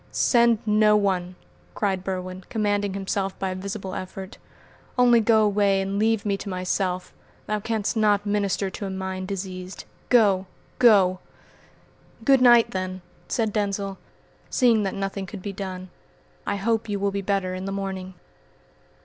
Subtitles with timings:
[0.11, 1.35] "Send no one,"
[1.75, 4.39] cried Berwin, commanding himself by a visible effort.
[4.97, 7.13] "Only go away and leave me to myself.
[7.45, 10.47] 'Thou can'st not minister to a mind diseased.' Go!
[10.79, 11.19] go!"
[12.25, 13.99] "Good night, then," said Denzil,
[14.49, 15.91] seeing that nothing could be done.
[16.47, 18.15] "I hope you will be better in the morning."